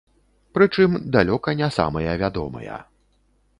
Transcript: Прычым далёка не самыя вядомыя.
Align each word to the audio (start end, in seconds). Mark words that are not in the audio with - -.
Прычым 0.57 0.95
далёка 1.17 1.55
не 1.61 1.69
самыя 1.77 2.17
вядомыя. 2.25 2.83